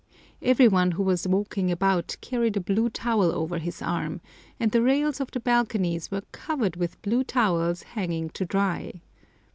[0.41, 4.19] Every one who was walking about carried a blue towel over his arm,
[4.59, 9.01] and the rails of the balconies were covered with blue towels hanging to dry.